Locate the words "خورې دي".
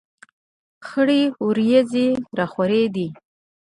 2.53-3.07